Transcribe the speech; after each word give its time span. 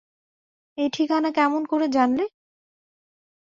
এ 0.77 0.85
ঠিকানা 0.93 1.29
কেমন 1.31 1.61
করে 1.65 1.85
জানলে? 1.87 2.25